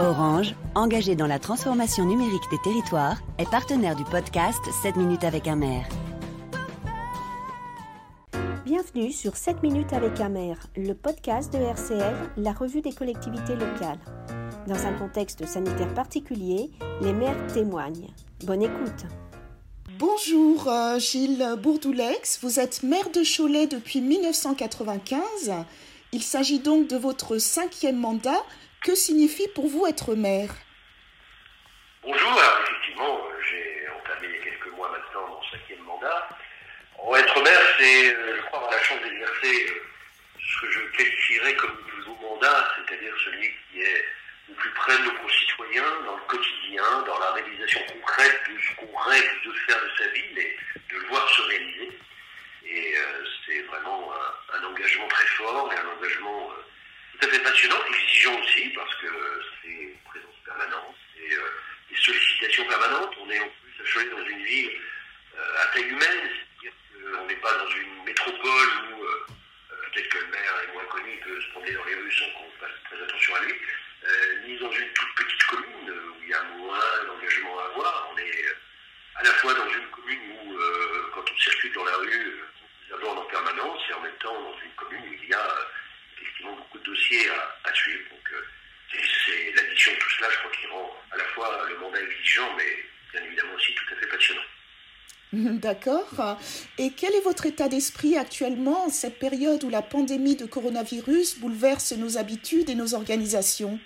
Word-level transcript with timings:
Orange, 0.00 0.54
engagé 0.76 1.16
dans 1.16 1.26
la 1.26 1.40
transformation 1.40 2.04
numérique 2.04 2.48
des 2.52 2.58
territoires, 2.62 3.20
est 3.36 3.50
partenaire 3.50 3.96
du 3.96 4.04
podcast 4.04 4.60
7 4.82 4.94
minutes 4.94 5.24
avec 5.24 5.48
un 5.48 5.56
maire. 5.56 5.88
Bienvenue 8.64 9.10
sur 9.10 9.36
7 9.36 9.60
minutes 9.60 9.92
avec 9.92 10.20
un 10.20 10.28
maire, 10.28 10.68
le 10.76 10.92
podcast 10.92 11.52
de 11.52 11.58
RCL, 11.58 12.14
la 12.36 12.52
revue 12.52 12.80
des 12.80 12.92
collectivités 12.92 13.56
locales. 13.56 13.98
Dans 14.68 14.86
un 14.86 14.92
contexte 14.92 15.44
sanitaire 15.46 15.92
particulier, 15.94 16.70
les 17.02 17.12
maires 17.12 17.48
témoignent. 17.52 18.06
Bonne 18.44 18.62
écoute. 18.62 19.04
Bonjour 19.98 20.68
euh, 20.68 21.00
Gilles 21.00 21.56
Bourdoulex, 21.60 22.38
vous 22.42 22.60
êtes 22.60 22.84
maire 22.84 23.10
de 23.10 23.24
Cholet 23.24 23.66
depuis 23.66 24.00
1995. 24.00 25.22
Il 26.12 26.22
s'agit 26.22 26.60
donc 26.60 26.86
de 26.86 26.96
votre 26.96 27.38
cinquième 27.38 27.98
mandat 27.98 28.44
que 28.82 28.94
signifie 28.94 29.48
pour 29.54 29.68
vous 29.68 29.86
être 29.86 30.14
maire? 30.14 30.50
Bonjour, 32.02 32.40
effectivement, 32.62 33.18
euh, 33.26 33.42
j'ai 33.48 33.88
entamé 33.90 34.28
il 34.28 34.36
y 34.36 34.38
a 34.38 34.44
quelques 34.44 34.72
mois 34.74 34.90
maintenant 34.90 35.28
mon 35.28 35.42
cinquième 35.50 35.82
mandat. 35.82 36.28
En 36.98 37.14
être 37.16 37.42
maire, 37.42 37.60
c'est, 37.78 38.14
euh, 38.14 38.36
je 38.36 38.42
crois, 38.42 38.60
avoir 38.60 38.72
la 38.72 38.82
chance 38.82 39.02
d'exercer 39.02 39.66
euh, 39.68 39.82
ce 40.40 40.60
que 40.60 40.70
je 40.70 40.80
qualifierais 40.96 41.54
comme 41.56 41.76
le 41.76 41.92
plus 41.92 42.04
beau 42.04 42.18
mandat, 42.22 42.72
c'est-à-dire 42.76 43.14
celui 43.24 43.50
qui 43.70 43.82
est 43.82 44.04
le 44.48 44.54
plus 44.54 44.70
près 44.70 44.96
de 44.96 45.02
nos 45.04 45.12
concitoyens, 45.12 46.00
dans 46.06 46.16
le 46.16 46.22
quotidien, 46.28 47.02
dans 47.06 47.18
la 47.18 47.32
réalisation 47.32 47.80
concrète 47.92 48.40
de 48.48 48.60
ce 48.60 48.76
qu'on 48.76 48.96
rêve 48.96 49.30
de 49.44 49.52
faire 49.66 49.82
de 49.82 49.90
sa 49.98 50.08
ville 50.08 50.38
et 50.38 50.56
de 50.90 51.00
le 51.00 51.06
voir 51.08 51.28
se 51.28 51.42
réaliser. 51.42 51.98
Et 52.64 52.94
c'est 53.46 53.60
vraiment 53.62 54.12
un, 54.54 54.64
engagement 54.64 55.08
très 55.08 55.26
fort 55.26 55.72
et 55.72 55.76
un 55.76 55.96
engagement 55.96 56.52
tout 57.18 57.26
à 57.26 57.30
fait 57.30 57.38
passionnant, 57.40 57.84
exigeant 57.88 58.40
aussi, 58.40 58.68
parce 58.70 58.94
que 58.96 59.06
c'est 59.62 59.68
une 59.68 59.98
présence 60.04 60.36
permanente 60.44 60.96
et 61.16 61.34
euh, 61.34 61.40
des 61.90 61.96
sollicitations 61.96 62.64
permanentes. 62.66 63.14
On 63.20 63.30
est 63.30 63.40
en 63.40 63.48
plus 63.48 64.00
à 64.00 64.04
dans 64.04 64.24
une 64.24 64.44
ville 64.44 64.70
euh, 65.36 65.62
à 65.62 65.66
taille 65.74 65.88
humaine, 65.88 66.30
c'est-à-dire 66.30 66.72
qu'on 66.92 67.26
n'est 67.26 67.36
pas 67.36 67.54
dans 67.54 67.70
une 67.70 68.04
métropole 68.04 68.68
où 68.92 69.04
euh, 69.04 69.26
peut-être 69.92 70.08
que 70.08 70.18
le 70.18 70.26
maire 70.26 70.54
est 70.62 70.72
moins 70.72 70.84
connu, 70.84 71.10
il 71.12 71.20
peut 71.20 71.40
se 71.40 71.50
promener 71.50 71.72
dans 71.72 71.84
les 71.84 71.94
rues 71.94 72.12
sans 72.12 72.30
qu'on 72.30 72.50
fasse 72.60 72.76
très 72.84 73.02
attention 73.02 73.34
à 73.34 73.40
lui, 73.40 73.54
ni 74.46 74.56
dans 74.58 74.70
une 74.70 74.92
toute 74.92 75.14
petite 75.16 75.44
commune 75.44 75.90
où 75.90 76.22
il 76.22 76.28
y 76.28 76.34
a 76.34 76.42
moins 76.56 77.04
d'engagement 77.06 77.58
à 77.58 77.64
avoir. 77.64 78.10
On 78.14 78.18
est 78.18 78.44
à 79.16 79.22
la 79.24 79.30
fois 79.34 79.54
dans 79.54 79.68
une 79.68 79.86
commune 79.88 80.20
où, 80.44 80.58
quand 81.14 81.24
on 81.30 81.36
circule 81.36 81.72
dans 81.72 81.84
la 81.84 81.96
rue, 81.96 82.42
on 82.90 82.94
aborde 82.94 83.18
en 83.18 83.24
permanence 83.24 83.80
et 83.90 83.94
en 83.94 84.00
même 84.00 84.16
temps 84.20 84.40
dans 84.40 84.56
une 84.64 84.72
commune 84.76 85.02
où 85.02 85.14
il 85.22 85.28
y 85.28 85.34
a 85.34 85.57
dossiers 86.88 87.28
à, 87.64 87.74
suivre. 87.74 88.10
Donc, 88.10 88.32
euh, 88.32 88.44
c'est 88.92 89.52
l'addition 89.54 89.92
de 89.92 89.98
tout 89.98 90.10
cela, 90.16 90.28
je 90.32 90.38
crois, 90.38 90.50
qui 90.50 90.66
rend 90.66 90.96
à 91.10 91.16
la 91.16 91.24
fois 91.24 91.66
le 91.68 91.78
mandat 91.78 92.00
exigeant, 92.00 92.54
mais 92.56 92.84
bien 93.12 93.22
évidemment 93.24 93.54
aussi 93.54 93.74
tout 93.74 93.94
à 93.94 93.96
fait 93.96 94.06
passionnant. 94.06 94.42
D'accord. 95.32 96.38
Et 96.78 96.92
quel 96.92 97.14
est 97.14 97.20
votre 97.20 97.46
état 97.46 97.68
d'esprit 97.68 98.16
actuellement 98.16 98.86
en 98.86 98.88
cette 98.88 99.18
période 99.18 99.62
où 99.64 99.68
la 99.68 99.82
pandémie 99.82 100.36
de 100.36 100.46
coronavirus 100.46 101.38
bouleverse 101.38 101.92
nos 101.92 102.16
habitudes 102.16 102.70
et 102.70 102.74
nos 102.74 102.94
organisations? 102.94 103.78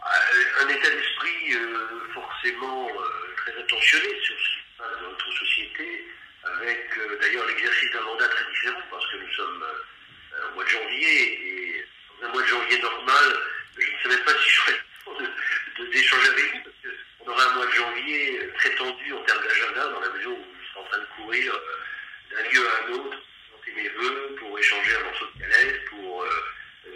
Euh, 0.00 0.64
Un 0.64 0.68
état 0.68 0.90
d'esprit 0.90 1.54
euh, 1.54 2.00
forcément 2.14 2.88
très 3.36 3.60
attentionné 3.60 4.08
sur 4.22 4.34
ce 4.34 4.48
qui 4.48 4.62
se 4.62 4.78
passe 4.78 5.00
dans 5.02 5.10
notre 5.10 5.32
société, 5.32 6.08
avec 6.44 6.88
d'ailleurs 7.20 7.46
l'exercice 7.46 7.90
d'un 7.92 8.02
mandat 8.02 8.28
très 8.28 8.50
différent, 8.50 8.80
parce 8.90 9.06
que 9.12 9.16
nous 9.18 9.32
sommes 9.34 9.64
janvier. 10.72 11.38
Et 11.48 11.84
dans 12.20 12.28
un 12.28 12.32
mois 12.32 12.42
de 12.42 12.46
janvier 12.46 12.78
normal, 12.80 13.36
je 13.78 13.90
ne 13.90 14.02
savais 14.02 14.22
pas 14.24 14.32
si 14.42 14.50
j'aurais 14.50 14.72
le 14.72 15.24
temps 15.76 15.90
d'échanger 15.90 16.28
avec 16.28 16.52
vous, 16.52 16.60
parce 16.64 16.76
qu'on 16.82 17.30
aura 17.30 17.44
un 17.44 17.54
mois 17.54 17.66
de 17.66 17.72
janvier 17.72 18.50
très 18.58 18.70
tendu 18.74 19.12
en 19.12 19.22
termes 19.24 19.42
d'agenda, 19.42 19.88
dans 19.88 20.00
la 20.00 20.08
mesure 20.10 20.32
où 20.32 20.44
je 20.60 20.68
serai 20.70 20.80
en 20.80 20.88
train 20.88 20.98
de 20.98 21.06
courir 21.16 21.54
euh, 21.54 22.36
d'un 22.36 22.50
lieu 22.50 22.66
à 22.68 22.86
un 22.86 22.92
autre, 22.92 23.18
présenter 23.48 23.82
mes 23.82 23.88
voeux, 23.88 24.36
pour 24.38 24.58
échanger 24.58 24.96
un 24.96 25.04
morceau 25.04 25.26
de 25.34 25.40
galette, 25.40 25.84
pour 25.86 26.22
euh, 26.22 26.28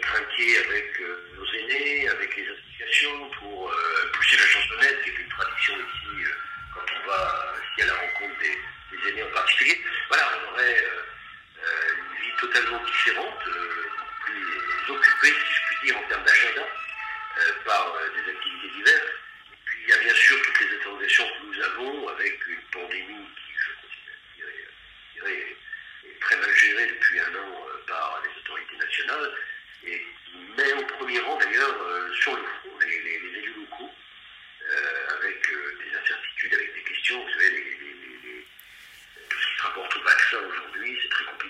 trinquer 0.01 0.57
avec 0.57 1.01
euh, 1.01 1.29
nos 1.37 1.45
aînés, 1.53 2.09
avec 2.09 2.35
les 2.35 2.47
associations, 2.49 3.29
pour 3.39 3.71
pousser 4.13 4.37
la 4.37 4.47
chansonnette, 4.47 5.03
qui 5.03 5.09
est 5.09 5.17
une 5.19 5.29
tradition 5.29 5.73
ici, 5.75 6.31
quand 6.73 6.85
on 6.95 7.07
va 7.07 7.46
totalement 12.37 12.83
différente, 12.83 13.47
euh, 13.47 13.89
plus 14.25 14.93
occupée, 14.93 15.33
si 15.33 15.53
je 15.53 15.61
puis 15.67 15.87
dire, 15.87 15.97
en 15.97 16.03
termes 16.07 16.23
d'agenda, 16.23 16.67
euh, 17.39 17.51
par 17.65 17.95
euh, 17.95 18.09
des 18.15 18.31
activités 18.31 18.69
diverses. 18.69 19.11
Et 19.51 19.57
puis 19.65 19.79
il 19.83 19.89
y 19.89 19.93
a 19.93 19.97
bien 19.97 20.13
sûr 20.13 20.41
toutes 20.41 20.61
les 20.61 20.75
interrogations 20.77 21.25
que 21.25 21.45
nous 21.45 21.63
avons 21.63 22.07
avec 22.09 22.47
une 22.47 22.61
pandémie 22.71 23.27
qui, 23.35 23.53
je 23.57 23.71
considère, 23.81 25.31
est 25.31 26.19
très 26.19 26.37
mal 26.37 26.55
gérée 26.55 26.87
depuis 26.87 27.19
un 27.19 27.35
an 27.35 27.67
par 27.87 28.21
les 28.23 28.41
autorités 28.41 28.77
nationales 28.77 29.33
et 29.85 30.05
qui 30.25 30.37
met 30.57 30.73
au 30.73 30.85
premier 30.97 31.19
rang 31.19 31.37
d'ailleurs 31.37 32.13
sur 32.15 32.35
le 32.35 32.43
front 32.43 32.77
les, 32.81 32.95
élus 32.95 33.53
locaux 33.55 33.91
avec 35.19 35.47
des 35.49 35.97
incertitudes, 35.97 36.53
avec 36.53 36.73
des 36.73 36.81
questions, 36.81 37.23
vous 37.23 37.31
savez, 37.31 37.49
les, 37.51 37.77
par 39.57 39.67
rapport 39.67 39.89
au 39.95 40.03
vaccin 40.03 40.37
aujourd'hui, 40.37 40.76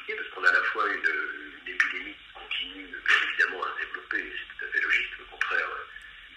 compliqué 0.08 0.16
parce 0.16 0.30
qu'on 0.30 0.44
a 0.44 0.50
à 0.50 0.54
la 0.54 0.64
fois 0.64 0.88
une, 0.88 1.68
épidémie 1.68 2.14
qui 2.14 2.34
continue 2.34 2.86
bien 2.86 3.18
évidemment 3.28 3.64
à 3.64 3.74
se 3.76 3.86
développer, 3.86 4.24
c'est 4.32 4.58
tout 4.58 4.66
à 4.66 4.72
fait 4.72 4.82
logique, 4.82 5.12
le 5.20 5.26
contraire 5.26 5.70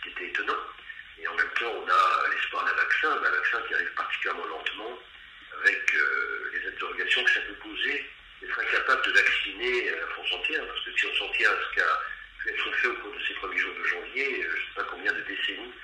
il 0.04 0.10
était 0.12 0.26
étonnant. 0.26 0.58
Et 1.18 1.28
en 1.28 1.34
même 1.34 1.50
temps, 1.58 1.72
on 1.76 1.88
a 1.88 2.30
l'espoir 2.30 2.64
d'un 2.64 2.72
vaccin, 2.72 3.12
un 3.12 3.30
vaccin 3.30 3.62
qui 3.68 3.74
arrive 3.74 3.94
particulièrement 3.94 4.46
lentement, 4.46 4.98
avec 5.60 5.94
euh, 5.94 6.50
les 6.54 6.68
interrogations 6.68 7.22
que 7.24 7.30
ça 7.30 7.40
peut 7.40 7.68
poser 7.68 8.10
d'être 8.40 8.58
incapable 8.58 9.02
de 9.06 9.12
vacciner 9.12 9.90
la 9.90 10.06
France 10.08 10.32
entière, 10.32 10.66
parce 10.66 10.84
que 10.84 10.92
si 10.98 11.06
on 11.06 11.14
s'en 11.14 11.32
tient 11.32 11.50
à 11.50 11.58
ce 11.60 11.74
qui 11.74 11.80
a 11.80 12.00
pu 12.38 12.48
être 12.50 12.74
fait 12.76 12.88
au 12.88 12.94
cours 12.94 13.12
de 13.12 13.24
ces 13.26 13.34
premiers 13.34 13.58
jours 13.58 13.74
de 13.74 13.84
janvier, 13.84 14.44
euh, 14.44 14.50
je 14.50 14.60
ne 14.60 14.66
sais 14.66 14.74
pas 14.76 14.84
combien 14.84 15.12
de 15.12 15.20
décennies, 15.20 15.74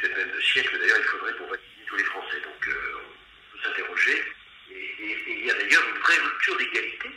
peut-être 0.00 0.16
même 0.16 0.32
de 0.32 0.40
siècles 0.40 0.78
d'ailleurs, 0.78 0.98
il 0.98 1.04
faudrait 1.04 1.36
pour 1.36 1.48
vacciner 1.48 1.84
tous 1.86 1.96
les 1.96 2.04
Français. 2.04 2.40
Donc 2.40 2.68
euh, 2.68 2.96
on 2.96 3.56
peut 3.56 3.62
s'interroger. 3.62 4.24
Et, 4.70 5.31
il 5.42 5.48
y 5.48 5.50
a 5.50 5.54
d'ailleurs 5.54 5.82
une 5.88 6.00
vraie 6.00 6.18
rupture 6.18 6.56
d'égalité 6.56 7.10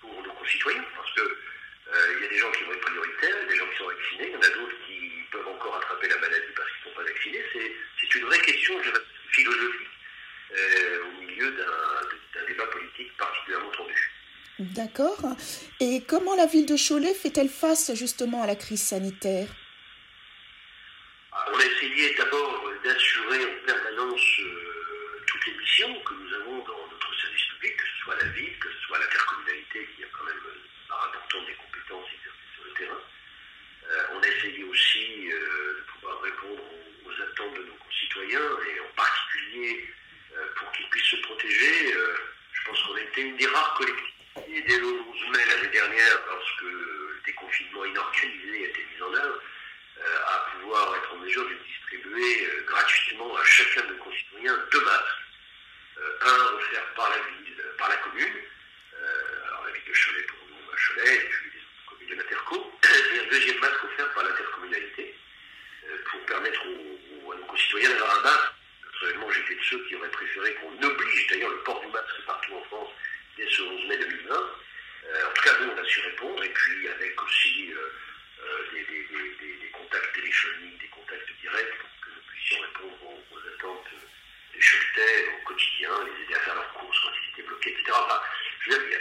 pour 0.00 0.22
nos 0.22 0.32
concitoyens, 0.34 0.84
parce 0.96 1.10
que 1.14 1.20
euh, 1.22 2.14
il 2.16 2.22
y 2.24 2.26
a 2.26 2.28
des 2.28 2.38
gens 2.38 2.50
qui 2.52 2.64
vont 2.64 2.72
être 2.72 2.80
prioritaires, 2.80 3.46
des 3.48 3.56
gens 3.56 3.66
qui 3.70 3.78
sont 3.78 3.86
vaccinés, 3.86 4.26
il 4.28 4.32
y 4.32 4.36
en 4.36 4.40
a 4.40 4.48
d'autres 4.50 4.76
qui 4.86 5.10
peuvent 5.32 5.48
encore 5.48 5.76
attraper 5.76 6.08
la 6.08 6.18
maladie 6.18 6.52
parce 6.54 6.68
qu'ils 6.70 6.90
ne 6.90 6.94
sont 6.94 7.00
pas 7.00 7.08
vaccinés. 7.08 7.44
C'est 8.00 8.14
une 8.18 8.26
vraie 8.26 8.40
question 8.40 8.74
philosophique 9.30 9.88
euh, 10.54 11.04
au 11.04 11.22
milieu 11.22 11.50
d'un 11.52 12.44
débat 12.46 12.66
politique 12.66 13.16
particulièrement 13.16 13.70
tendu. 13.70 14.10
D'accord. 14.58 15.18
Et 15.80 16.02
comment 16.06 16.36
la 16.36 16.46
ville 16.46 16.66
de 16.66 16.76
Cholet 16.76 17.14
fait-elle 17.14 17.48
face 17.48 17.94
justement 17.94 18.42
à 18.42 18.46
la 18.46 18.56
crise 18.56 18.82
sanitaire? 18.82 19.48
Ah, 21.32 21.46
On 21.52 21.58
a 21.58 21.64
essayé 21.64 22.14
d'abord 22.14 22.70
d'assurer 22.84 23.42
en 23.42 23.66
permanence 23.66 24.40
euh, 24.40 25.22
toutes 25.26 25.46
les 25.46 25.54
missions 25.58 26.00
que 26.02 26.14
nous 26.14 26.34
avons 26.34 26.58
dans 26.58 26.94
soit 28.04 28.16
la 28.16 28.28
ville, 28.32 28.58
que 28.58 28.68
ce 28.68 28.78
soit 28.86 28.98
l'intercommunalité 28.98 29.88
qui 29.96 30.04
a 30.04 30.06
quand 30.12 30.24
même 30.24 30.40
une 30.44 30.88
part 30.88 31.08
importante 31.08 31.46
des 31.46 31.54
compétences 31.54 32.08
exercées 32.12 32.50
sur 32.54 32.64
le 32.64 32.72
terrain. 32.72 33.02
Euh, 33.90 34.06
on 34.12 34.22
a 34.22 34.28
essayé 34.28 34.64
aussi 34.64 35.32
euh, 35.32 35.78
de 35.78 35.82
pouvoir 35.92 36.20
répondre 36.20 36.62
aux, 37.06 37.22
attentes 37.22 37.54
de 37.54 37.64
nos 37.64 37.74
concitoyens 37.74 38.50
et 38.68 38.80
en 38.80 38.92
particulier 38.94 39.88
euh, 40.36 40.46
pour 40.56 40.70
qu'ils 40.72 40.88
puissent 40.90 41.16
se 41.16 41.22
protéger. 41.22 41.94
je 42.52 42.64
pense 42.66 42.82
qu'on 42.82 42.96
était 42.96 43.22
une 43.22 43.36
des 43.36 43.46
rares 43.46 43.74
collectivités 43.74 44.62
dès 44.66 44.78
le 44.78 44.86
11 44.86 45.28
mai 45.32 45.44
l'année 45.48 45.72
dernière, 45.72 46.18
lorsque 46.28 46.62
le 46.62 47.20
déconfinement 47.24 47.84
inorganisé 47.84 48.66
a 48.66 48.68
été 48.68 48.86
mis 48.94 49.02
en 49.02 49.14
œuvre, 49.14 49.40
à 50.26 50.50
pouvoir 50.52 50.96
être 50.96 51.14
en 51.14 51.18
mesure 51.18 51.48
de 51.48 51.54
distribuer 51.54 52.48
gratuitement 52.66 53.36
à 53.36 53.44
chacun 53.44 53.82
de 53.86 53.94
nos 53.94 54.02
concitoyens 54.02 54.58
deux 54.72 54.84
masques 54.84 55.24
un 56.24 56.54
offert 56.56 56.84
par 56.94 57.10
la 57.10 57.16
ville, 57.16 57.60
euh, 57.60 57.76
par 57.76 57.88
la 57.88 57.96
commune, 57.96 58.36
euh, 58.94 59.46
alors 59.48 59.64
la 59.66 59.72
ville 59.72 59.84
de 59.86 59.92
Cholet 59.92 60.22
pour 60.22 60.38
nous 60.48 60.72
à 60.72 60.76
Cholet, 60.76 61.16
et 61.16 61.28
puis 61.28 61.50
les 61.54 61.60
communes 61.86 62.08
de 62.08 62.14
l'Interco, 62.14 62.72
et 63.14 63.18
un 63.18 63.30
deuxième 63.30 63.58
masque 63.58 63.84
offert 63.84 64.12
par 64.14 64.24
l'intercommunalité 64.24 65.14
euh, 65.88 65.96
pour 66.10 66.20
permettre 66.26 66.62
à 66.62 67.36
nos 67.36 67.44
concitoyens 67.46 67.90
d'avoir 67.90 68.18
un 68.18 68.22
masque. 68.22 68.52
Personnellement, 68.90 69.30
j'étais 69.32 69.54
de 69.54 69.64
ceux 69.64 69.84
qui 69.86 69.96
auraient 69.96 70.10
préféré 70.10 70.54
qu'on 70.54 70.82
oblige 70.82 71.26
d'ailleurs 71.28 71.50
le 71.50 71.58
port 71.58 71.80
du 71.80 71.88
masque 71.88 72.22
partout 72.26 72.54
en 72.54 72.62
France 72.64 72.90
dès 73.36 73.48
ce 73.48 73.62
11 73.62 73.88
mai 73.88 73.98
2020. 73.98 74.34
en 74.34 75.32
tout 75.34 75.42
cas, 75.42 75.58
nous, 75.60 75.72
on 75.72 75.78
a 75.78 75.84
su 75.84 76.00
répondre, 76.00 76.42
et 76.44 76.48
puis 76.48 76.88
avec 76.88 77.22
aussi 77.22 77.74
des, 78.72 79.70
contacts 79.72 80.14
téléphoniques, 80.14 80.80
des 80.80 80.88
contacts 80.88 81.30
directs, 81.40 81.78
pour 81.78 81.90
que 82.00 82.10
nous 82.14 82.22
puissions 82.28 82.62
répondre 82.62 82.98
aux 83.32 83.38
attentes 83.38 83.90
au 85.00 85.44
quotidien, 85.46 85.90
les 86.04 86.24
aider 86.24 86.34
à 86.34 86.40
faire 86.40 86.54
leurs 86.54 86.72
courses 86.74 86.98
quand 87.00 87.10
ils 87.10 87.32
étaient 87.32 87.48
bloqués, 87.48 87.70
etc. 87.70 87.98
il 88.66 88.72
y 88.72 88.74
a, 88.74 88.98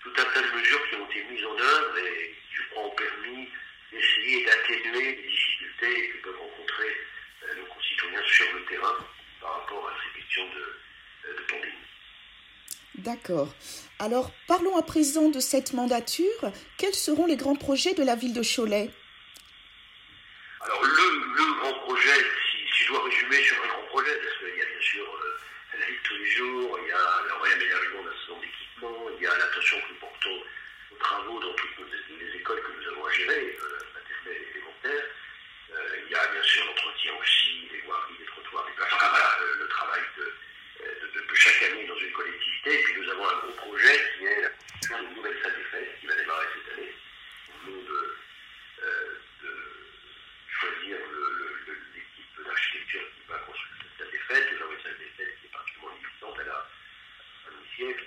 tout, 0.00 0.10
un 0.16 0.24
tas 0.24 0.42
de 0.42 0.58
mesures 0.58 0.88
qui 0.88 0.96
ont 0.96 1.10
été 1.10 1.24
mises 1.30 1.44
en 1.44 1.58
œuvre 1.58 1.98
et 1.98 2.36
qui, 2.48 2.56
je 2.56 2.62
crois, 2.70 2.84
ont 2.84 2.94
permis 2.94 3.48
d'essayer 3.92 4.44
d'atténuer 4.44 5.16
les 5.16 5.28
difficultés 5.28 6.08
que 6.10 6.16
peuvent 6.24 6.38
rencontrer 6.38 6.96
nos 7.56 7.66
concitoyens 7.66 8.22
sur 8.26 8.52
le 8.54 8.64
terrain 8.64 8.96
par 9.40 9.60
rapport 9.60 9.88
à 9.88 9.92
ces 10.02 10.20
questions 10.20 10.48
de, 10.48 11.32
de 11.32 11.42
pandémie. 11.42 11.72
D'accord. 12.98 13.54
Alors, 13.98 14.30
parlons 14.46 14.76
à 14.76 14.82
présent 14.82 15.28
de 15.28 15.40
cette 15.40 15.72
mandature. 15.72 16.52
Quels 16.78 16.94
seront 16.94 17.26
les 17.26 17.36
grands 17.36 17.56
projets 17.56 17.94
de 17.94 18.02
la 18.02 18.16
ville 18.16 18.32
de 18.32 18.42
Cholet? 18.42 18.90
Alors, 20.60 20.82
le, 20.82 21.60
grand 21.60 21.74
projet, 21.80 22.16
si, 22.16 22.84
je 22.84 22.88
dois 22.88 23.04
résumer 23.04 23.42
sur 23.42 23.62
un 23.62 23.68
grand 23.68 23.83
parce 24.04 24.38
qu'il 24.38 24.58
y 24.58 24.62
a 24.62 24.66
bien 24.66 24.80
sûr 24.80 25.04
euh, 25.04 25.78
la 25.78 25.86
vie 25.86 25.96
de 25.96 26.02
tous 26.02 26.16
les 26.16 26.30
jours, 26.30 26.78
il 26.82 26.88
y 26.88 26.92
a 26.92 27.22
le 27.28 27.34
réaménagement 27.42 28.02
d'un 28.04 28.16
certain 28.26 28.40
d'équipements, 28.40 29.06
il 29.16 29.22
y 29.22 29.26
a 29.26 29.36
l'attention 29.36 29.80
que 29.80 29.88
nous 29.92 30.00
portons 30.00 30.42
aux 30.92 30.96
travaux 30.96 31.40
dans 31.40 31.54
toutes 31.54 31.78
les 32.10 32.36
écoles 32.36 32.62
que 32.62 32.72
nous 32.80 32.88
avons 32.92 33.06
à 33.06 33.12
gérer, 33.12 33.58
euh, 33.60 33.78
maternelles 33.94 34.42
et 34.42 34.50
élémentaires. 34.56 35.06
Euh, 35.72 35.96
il 36.06 36.12
y 36.12 36.14
a 36.14 36.26
bien 36.26 36.42
sûr 36.42 36.64
l'entretien 36.66 37.12
aussi 37.20 37.68
des 37.72 37.80
voiries, 37.80 38.18
des 38.18 38.26
trottoirs, 38.26 38.66
des 38.66 38.72
places. 38.72 38.92
Enfin 38.92 39.08
voilà, 39.10 39.38
le 39.58 39.68
travail 39.68 40.02
de 40.16 40.32
chaque 41.34 41.62
année 41.64 41.86
dans 41.86 41.98
une 41.98 42.12
collectivité. 42.12 42.80
Et 42.80 42.82
puis 42.84 43.00
nous 43.00 43.10
avons 43.10 43.28
un 43.28 43.38
gros 43.38 43.52
projet 43.52 44.12
qui 44.16 44.24
est 44.24 44.40
la 44.42 44.48
construction 44.48 44.98
d'une 45.02 45.14
nouvelle 45.16 45.42
salle 45.42 45.56
des 45.56 45.64
fêtes 45.64 46.00
qui 46.00 46.06
va 46.06 46.14
démarrer 46.14 46.46
cette 46.54 46.78
année. 46.78 46.94
Au 47.50 47.70
nom 47.70 47.82
de, 47.82 48.16
euh, 48.82 49.18
de 49.42 49.50
choisir 50.48 50.96
l'équipe 51.94 52.46
d'architecture 52.46 53.02
qui 53.14 53.28
va 53.28 53.38
construire 53.38 53.76
cette 53.82 53.98
salle 53.98 54.10
des 54.10 54.18
fêtes. 54.18 54.48
Nous 54.52 54.62
avons 54.62 54.72
une 54.72 54.82
salle 54.82 54.98
des 54.98 55.12
fêtes 55.16 55.36
qui 55.40 55.46
est 55.46 55.50
particulièrement 55.50 55.96
existante, 55.96 56.36
elle 56.40 56.48
a 56.48 56.68
un 57.44 57.50
demi-siècle. 57.52 58.04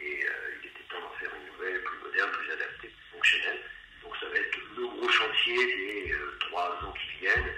Et 0.00 0.24
euh, 0.24 0.54
il 0.62 0.68
était 0.68 0.86
temps 0.88 1.00
d'en 1.00 1.12
faire 1.18 1.30
une 1.34 1.52
nouvelle, 1.52 1.82
plus 1.82 1.98
moderne, 1.98 2.30
plus 2.30 2.52
adaptée, 2.52 2.88
plus 2.88 3.08
fonctionnelle. 3.12 3.60
Donc 4.02 4.16
ça 4.16 4.26
va 4.28 4.36
être 4.38 4.58
le 4.76 4.86
gros 4.86 5.08
chantier 5.08 5.58
des 5.58 6.12
euh, 6.12 6.38
trois 6.40 6.70
ans 6.86 6.94
qui 6.94 7.20
viennent. 7.20 7.52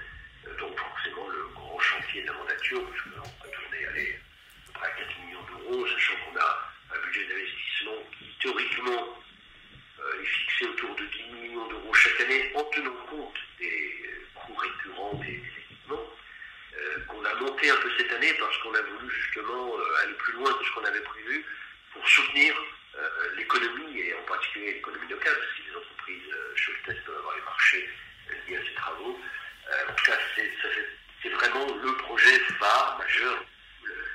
donc 0.58 0.78
forcément 0.78 1.28
le 1.28 1.46
grand 1.54 1.78
chantier 1.78 2.22
de 2.22 2.26
la 2.28 2.32
mandature, 2.32 2.82
parce 2.88 3.02
qu'on 3.02 3.44
peut 3.44 3.50
tourner, 3.52 3.86
aller 3.86 4.18
à 4.82 4.88
4 4.88 5.08
millions 5.26 5.42
d'euros, 5.42 5.86
sachant 5.86 6.14
qu'on 6.24 6.38
a 6.38 6.72
un 6.94 7.06
budget 7.06 7.26
d'investissement 7.26 7.98
qui 8.18 8.24
théoriquement 8.40 9.18
euh, 10.00 10.22
est 10.22 10.24
fixé 10.24 10.64
autour 10.66 10.94
de 10.96 11.04
10 11.04 11.22
millions 11.34 11.68
d'euros 11.68 11.94
chaque 11.94 12.20
année 12.20 12.52
en 12.54 12.64
tenant 12.64 12.96
compte 13.10 13.36
des 13.58 13.94
coûts 14.34 14.54
récurrents 14.54 15.14
des, 15.14 15.34
équipements, 15.34 16.10
euh, 16.78 16.98
un 17.68 17.76
peu 17.76 17.90
cette 17.98 18.12
année 18.12 18.32
parce 18.34 18.56
qu'on 18.58 18.74
a 18.74 18.80
voulu 18.80 19.12
justement 19.12 19.76
euh, 19.76 20.02
aller 20.02 20.14
plus 20.14 20.32
loin 20.34 20.52
que 20.54 20.64
ce 20.64 20.70
qu'on 20.72 20.84
avait 20.84 21.00
prévu 21.00 21.44
pour 21.92 22.08
soutenir 22.08 22.54
l'économie 23.36 24.00
et 24.00 24.14
en 24.14 24.22
particulier 24.22 24.74
l'économie 24.74 25.08
locale, 25.08 25.34
parce 25.34 25.52
que 25.52 25.70
les 25.70 25.76
entreprises 25.76 26.32
euh, 26.32 26.94
peuvent 27.04 27.16
avoir 27.18 27.36
les 27.36 27.42
marchés 27.42 27.88
liés 28.48 28.56
à 28.56 28.60
ces 28.66 28.74
travaux. 28.74 29.20
en 29.88 29.92
tout 29.94 30.04
cas, 30.04 30.18
c'est 31.22 31.28
vraiment 31.28 31.66
le 31.66 31.96
projet 31.96 32.38
phare 32.58 32.98
majeur 32.98 33.44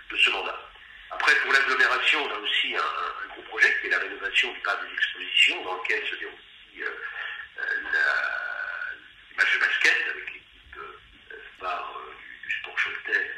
de 0.10 0.18
ce 0.18 0.30
mandat. 0.32 0.70
Après, 1.12 1.36
pour 1.42 1.54
l'agglomération, 1.54 2.24
on 2.24 2.34
a 2.34 2.40
aussi 2.40 2.76
un, 2.76 3.28
gros 3.30 3.42
projet 3.44 3.74
qui 3.80 3.88
est 3.88 3.90
la 3.90 4.00
rénovation 4.00 4.52
du 4.54 4.60
parc 4.62 4.86
des 4.86 4.94
expositions, 4.94 5.64
dans 5.64 5.82
lequel 5.82 6.06
se 6.08 6.16
déroule 6.16 6.36
euh, 6.78 7.62
la, 7.94 9.38
match 9.38 9.54
de 9.54 9.60
basket 9.60 9.96
avec 10.10 10.26
l'équipe 10.26 10.78
euh, 10.78 11.38
phare 11.60 11.98
euh, 11.98 12.14
du, 12.44 12.56
sport 12.58 12.76
choletais 12.76 13.32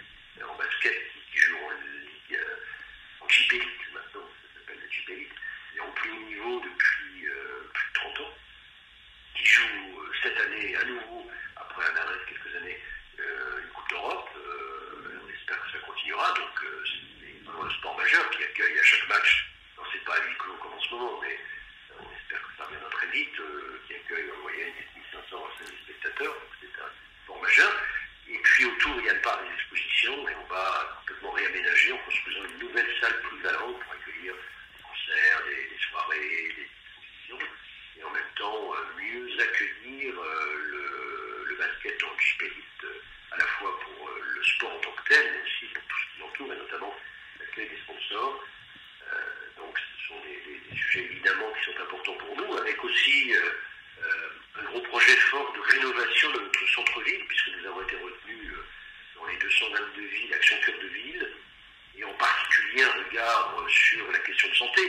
en 0.47 0.55
basket 0.55 1.11
qui, 1.31 1.37
joue 1.37 1.57
en 1.57 1.71
Ligue 1.71 2.39
en 3.21 3.29
Jeep 3.29 3.53
maintenant, 3.93 4.27
ça 4.41 4.59
s'appelle 4.59 4.79
la 4.81 4.89
Jeep 4.89 5.09
et 5.09 5.79
en 5.79 5.91
plus 5.91 6.11
haut 6.11 6.25
niveau 6.25 6.59
depuis 6.61 7.27
plus 7.73 7.89
de 7.89 7.93
30 7.93 8.19
ans, 8.21 8.37
qui 9.35 9.45
joue 9.45 10.05
cette 10.23 10.39
année 10.39 10.75
à 10.75 10.83
nouveau, 10.85 11.29
après 11.55 11.85
un 11.85 11.95
arrêt 11.95 12.17
de 12.17 12.25
quelques 12.25 12.55
années, 12.55 12.81
une 13.17 13.69
Coupe 13.69 13.89
d'Europe 13.89 14.29
j'espère 15.47 15.63
que 15.63 15.71
ça 15.71 15.85
continuera. 15.85 16.33
Donc, 16.33 16.63
euh, 16.63 16.83
c'est 16.85 17.43
vraiment 17.45 17.63
le 17.63 17.71
sport 17.71 17.97
majeur 17.97 18.29
qui 18.31 18.43
accueille 18.43 18.79
à 18.79 18.83
chaque 18.83 19.07
match. 19.09 19.49
Non, 19.77 19.83
c'est 19.91 20.03
pas 20.03 20.15
à 20.15 20.25
huis 20.25 20.37
clos 20.39 20.55
comme 20.61 20.73
en 20.73 20.81
ce 20.81 20.89
moment, 20.91 21.19
mais 21.21 21.33
euh, 21.33 21.95
on 21.99 22.15
espère 22.15 22.41
que 22.41 22.57
ça 22.57 22.65
reviendra 22.65 22.89
très 22.89 23.07
vite, 23.07 23.39
euh, 23.39 23.81
qui 23.87 23.95
accueille 23.95 24.31
en 24.31 24.41
moyenne 24.41 24.73
1500 24.95 25.37
à 25.37 25.63
5000 25.63 25.79
spectateurs. 25.83 26.33
Donc, 26.33 26.51
c'est 26.59 26.81
un 26.81 26.89
sport 27.23 27.41
majeur. 27.41 27.71
Et 28.29 28.37
puis 28.39 28.65
autour, 28.65 28.95
il 28.99 29.05
y 29.05 29.09
a 29.09 29.13
le 29.13 29.21
parc 29.21 29.41
des 29.43 29.53
expositions 29.53 30.27
et 30.27 30.35
on 30.35 30.53
va 30.53 30.97
complètement 30.99 31.31
réaménager 31.31 31.93
en 31.93 31.97
construisant 31.99 32.43
une 32.43 32.67
nouvelle 32.67 32.89
salle 32.99 33.21
polyvalente 33.21 33.79
pour 33.79 33.93
accueillir 33.93 34.33
des 34.33 34.83
concerts, 34.83 35.43
des, 35.45 35.77
soirées, 35.89 36.53
des 36.57 36.67
expositions 36.67 37.39
et 37.97 38.03
en 38.03 38.09
même 38.09 38.31
temps 38.35 38.73
mieux 38.99 39.31
accueillir 39.39 40.13
le, 40.13 41.45
le 41.47 41.55
basket 41.55 42.01
dans 42.01 42.11
le 42.11 42.17
à 43.31 43.37
la 43.37 43.45
fois 43.45 43.79
pour 43.79 44.09
le 44.09 44.43
sport 44.43 44.73
en 44.73 44.79
tant 44.79 44.91
que 44.91 45.09
tel, 45.09 45.31
mais 45.31 45.41
aussi 45.43 45.65
pour 45.73 45.83
tout 45.83 45.95
ce 45.99 46.13
qui 46.13 46.19
l'entoure, 46.19 46.53
et 46.53 46.57
notamment 46.57 46.95
l'accueil 47.39 47.69
des 47.69 47.77
sponsors. 47.77 48.43
Euh, 49.13 49.17
donc 49.57 49.77
ce 49.77 50.07
sont 50.07 50.19
des, 50.21 50.75
sujets 50.75 51.05
évidemment 51.05 51.51
qui 51.53 51.71
sont 51.71 51.81
importants 51.81 52.13
pour 52.13 52.35
nous, 52.37 52.57
avec 52.57 52.83
aussi 52.83 53.33
euh, 53.33 53.51
euh, 54.03 54.59
un 54.59 54.63
gros 54.63 54.81
projet 54.81 55.15
fort 55.29 55.53
de 55.53 55.59
rénovation 55.59 56.31
de 56.31 56.39
notre 56.39 56.67
centre-ville, 56.69 57.25
puisque 57.27 57.49
nous 57.57 57.67
avons 57.67 57.81
été 57.83 57.95
retenus 57.95 58.53
dans 59.15 59.25
les 59.25 59.37
222 59.37 60.01
villes, 60.01 60.33
Action 60.33 60.57
Cœur 60.65 60.79
de 60.79 60.87
Ville, 60.87 61.33
et 61.97 62.03
en 62.03 62.13
particulier 62.13 62.83
un 62.83 63.03
regard 63.03 63.65
sur 63.67 64.11
la 64.11 64.19
question 64.19 64.49
de 64.49 64.55
santé, 64.55 64.81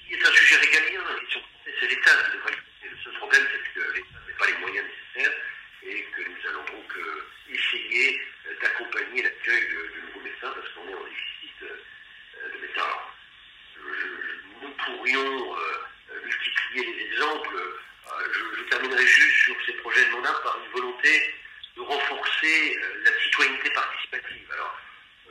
qui 0.00 0.14
est 0.14 0.26
un 0.26 0.32
sujet 0.32 0.56
régalien. 0.56 1.00
La 1.08 1.20
question 1.20 1.40
de 1.40 1.46
santé, 1.46 1.76
c'est 1.80 1.86
l'État 1.86 2.10
qui 2.10 2.36
devrait 2.36 2.58
le 2.90 2.98
seul 3.02 3.14
problème, 3.14 3.46
c'est 3.52 3.80
que 3.80 3.92
l'État 3.92 4.18
n'a 4.26 4.34
pas 4.36 4.46
les 4.46 4.58
moyens 4.58 4.86
nécessaires 4.86 5.32
et 5.84 6.02
que 6.02 6.22
nous 6.22 6.48
allons 6.48 6.64
donc 6.64 6.98
essayer 7.48 8.20
d'accompagner 8.60 9.22
l'accueil 9.22 9.68
de, 9.68 10.00
nouveaux 10.06 10.20
médecins 10.20 10.52
parce 10.54 10.68
qu'on 10.70 10.88
est 10.88 10.94
en 10.94 11.04
déficit 11.04 11.62
euh, 11.62 12.52
de 12.52 12.60
médecins. 12.60 12.82
nous 14.62 14.70
pourrions 14.70 15.56
euh, 15.56 16.20
Euh, 17.34 18.32
je, 18.56 18.62
terminerai 18.70 19.06
juste 19.06 19.44
sur 19.44 19.56
ces 19.66 19.72
projets 19.74 20.04
de 20.06 20.10
mandat 20.12 20.32
par 20.42 20.58
une 20.58 20.70
volonté 20.72 21.34
de 21.76 21.80
renforcer 21.80 22.78
la 23.04 23.10
citoyenneté 23.22 23.70
participative. 23.70 24.46
Alors, 24.52 24.78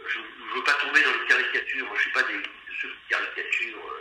je 0.07 0.19
ne 0.19 0.55
veux 0.55 0.63
pas 0.63 0.73
tomber 0.73 1.01
dans 1.01 1.13
les 1.13 1.27
caricatures. 1.27 1.85
Moi, 1.87 1.95
je 1.95 1.99
ne 1.99 2.03
suis 2.03 2.11
pas 2.11 2.23
des, 2.23 2.37
de 2.37 2.73
ceux 2.81 2.89
qui 2.89 3.09
caricaturent 3.09 3.93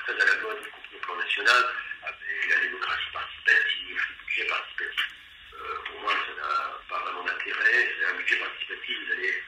très 0.00 0.12
à 0.12 0.24
la 0.24 0.36
mode, 0.42 0.58
y 0.66 0.70
compris 0.70 0.96
au 0.96 0.98
plan 1.00 1.16
national, 1.16 1.64
avec 2.02 2.48
la 2.48 2.60
démocratie 2.60 3.12
participative, 3.12 4.00
le 4.08 4.24
budget 4.26 4.44
participatif. 4.44 5.08
pour 5.86 6.00
moi, 6.00 6.12
ça 6.12 6.42
n'a 6.42 6.80
pas 6.88 6.98
vraiment 7.04 7.24
d'intérêt. 7.24 7.94
C'est 7.98 8.06
un 8.06 8.14
budget 8.14 8.36
participatif, 8.36 8.96
vous 9.04 9.12
allez 9.12 9.42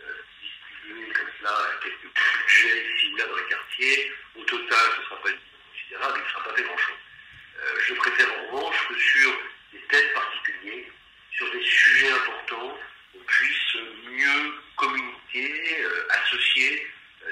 euh, 0.00 0.12
distribuer 0.42 1.12
comme 1.12 1.30
cela 1.38 1.54
quelques 1.82 2.10
budgets 2.46 2.94
ici 2.94 3.12
ou 3.12 3.16
là 3.16 3.26
dans 3.26 3.36
les 3.36 3.46
quartiers. 3.46 4.12
Au 4.36 4.44
total, 4.44 4.86
ce 4.96 5.00
ne 5.00 5.04
sera 5.04 5.16
pas 5.22 5.30
considérable, 5.72 6.18
il 6.18 6.24
ne 6.24 6.28
sera 6.28 6.44
pas 6.44 6.54
fait 6.54 6.62
grand-chose. 6.62 7.01
Euh, 7.92 7.94
je 7.94 8.00
préfère 8.00 8.28
en 8.38 8.56
revanche 8.56 8.88
que 8.88 8.98
sur 8.98 9.32
des 9.72 9.80
thèmes 9.80 10.12
particuliers, 10.14 10.90
sur 11.32 11.50
des 11.50 11.62
sujets 11.62 12.10
importants, 12.10 12.78
on 13.14 13.24
puisse 13.24 13.76
mieux 14.06 14.54
communiquer, 14.76 15.84
euh, 15.84 16.08
associer 16.10 16.86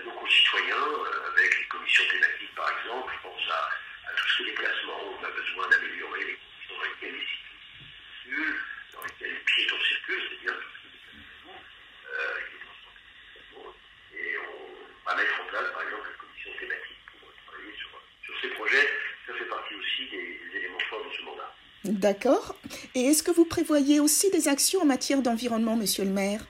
nos 0.04 0.12
concitoyens 0.12 0.86
avec 1.32 1.58
les 1.58 1.64
commissions 1.64 2.04
thématiques 2.10 2.54
par 2.54 2.70
exemple. 2.78 3.12
Je 3.16 3.28
pense 3.28 3.50
à, 3.50 3.70
à 4.08 4.12
tous 4.14 4.28
ces 4.38 4.44
déplacements 4.44 5.00
où 5.04 5.16
on 5.20 5.24
a 5.24 5.30
besoin 5.30 5.68
d'améliorer 5.68 6.24
les 6.24 6.36
conditions 6.36 6.76
dans 6.76 6.84
lesquelles 6.84 7.14
les 7.14 7.26
circulent, 8.22 8.60
dans 8.92 9.02
lesquelles 9.02 9.32
les 9.32 9.40
piétons 9.40 9.80
circulent, 9.80 10.22
c'est-à-dire 10.28 10.60
tout 10.60 10.68
ce 10.74 10.78
qui 10.80 10.88
est 10.90 11.26
euh, 12.12 12.40
et 14.12 14.36
on 14.38 15.08
va 15.08 15.16
mettre 15.16 15.40
en 15.40 15.44
place 15.44 15.72
par 15.72 15.82
exemple 15.82 16.08
une 16.10 16.16
commission 16.16 16.52
thématique 16.60 17.00
pour 17.18 17.32
travailler 17.46 17.74
sur 17.76 18.40
ces 18.42 18.48
projets. 18.48 18.99
Aussi 19.80 20.10
des, 20.10 20.40
des 20.50 20.58
éléments 20.58 20.78
forts 20.88 21.04
de 21.04 21.16
ce 21.16 21.24
mandat. 21.24 21.54
D'accord. 21.84 22.54
Et 22.94 23.06
est-ce 23.06 23.22
que 23.22 23.30
vous 23.30 23.46
prévoyez 23.46 24.00
aussi 24.00 24.30
des 24.30 24.48
actions 24.48 24.82
en 24.82 24.86
matière 24.86 25.22
d'environnement, 25.22 25.76
monsieur 25.76 26.04
le 26.04 26.10
maire? 26.10 26.42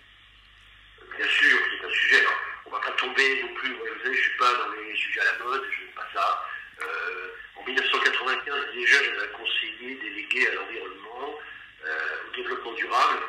Bien 1.16 1.28
sûr, 1.28 1.58
c'est 1.70 1.87
un 1.87 1.90
sujet. 1.90 2.25
on 2.66 2.70
ne 2.70 2.75
va 2.75 2.80
pas 2.80 2.92
tomber 2.92 3.42
non 3.42 3.54
plus. 3.54 3.72
Vous 3.72 3.84
savez, 4.02 4.04
je 4.04 4.08
ne 4.08 4.14
suis 4.14 4.38
pas 4.38 4.52
dans 4.54 4.72
les 4.72 4.96
sujets 4.96 5.20
à 5.20 5.25
la 5.25 5.44
mode, 5.44 5.62
je 5.70 5.84
n'aime 5.84 5.94
pas 5.94 6.08
ça. 6.14 6.44
Euh, 6.82 7.28
en 7.56 7.64
1995, 7.64 8.75
déjà, 8.75 9.04
j'avais 9.04 9.25
un 9.25 9.37
conseiller 9.38 9.94
délégué 9.96 10.49
à 10.49 10.54
l'environnement, 10.54 11.38
euh, 11.84 12.28
au 12.28 12.37
développement 12.37 12.72
durable. 12.72 13.20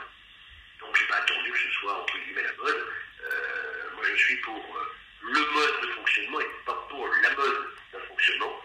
Donc, 0.80 0.96
je 0.96 1.02
n'ai 1.02 1.08
pas 1.08 1.18
attendu 1.18 1.52
que 1.52 1.60
ce 1.60 1.72
soit 1.80 2.02
entre 2.02 2.18
guillemets 2.20 2.44
la 2.44 2.64
mode. 2.64 2.88
Euh, 3.24 3.96
moi, 3.96 4.04
je 4.10 4.16
suis 4.16 4.36
pour 4.38 4.78
le 5.22 5.40
mode 5.40 5.82
de 5.82 5.88
fonctionnement 5.88 6.42
et 6.42 6.50
pas 6.66 6.88
pour 6.90 7.08
la 7.08 7.30
mode 7.36 7.68
d'un 7.94 8.00
fonctionnement. 8.08 8.62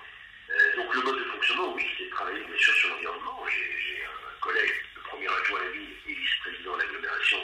donc, 0.76 0.94
le 0.94 1.02
mode 1.02 1.18
de 1.18 1.24
fonctionnement, 1.24 1.74
oui, 1.74 1.86
c'est 1.98 2.04
de 2.04 2.10
travailler 2.10 2.44
bien 2.44 2.56
sûr 2.56 2.74
sur 2.74 2.88
l'environnement. 2.90 3.44
J'ai 3.48 4.02
un 4.04 4.40
collègue, 4.40 4.72
le 4.94 5.02
premier 5.02 5.28
adjoint 5.28 5.60
à 5.60 5.64
la 5.64 5.70
ville 5.70 5.96
et 6.08 6.14
vice-président 6.14 6.76
de 6.76 6.82
l'agglomération, 6.82 7.38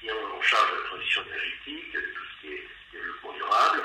qui 0.00 0.08
est 0.08 0.12
en 0.12 0.42
charge 0.42 0.70
de 0.72 0.76
la 0.76 0.82
transition 0.88 1.22
énergétique, 1.26 1.92
de 1.92 2.00
tout 2.00 2.24
ce 2.24 2.40
qui 2.40 2.52
est 2.54 2.68
développement 2.92 3.32
durable. 3.32 3.82